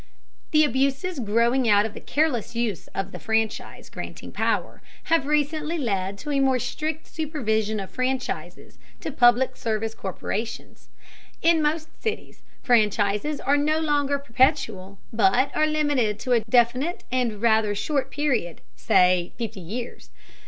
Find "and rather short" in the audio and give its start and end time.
17.11-18.09